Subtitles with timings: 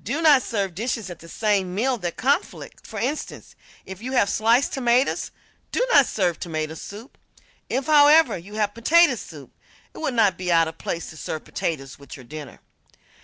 [0.00, 2.86] Do not serve dishes at the same meal that conflict.
[2.86, 5.32] For instance, if you have sliced tomatoes,
[5.72, 7.18] do not serve tomato soup.
[7.68, 9.50] If, however, you have potato soup,
[9.92, 12.60] it would not be out of place to serve potatoes with your dinner.